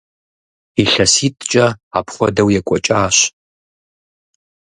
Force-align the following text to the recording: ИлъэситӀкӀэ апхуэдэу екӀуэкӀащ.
ИлъэситӀкӀэ 0.83 1.65
апхуэдэу 1.97 2.49
екӀуэкӀащ. 2.59 3.17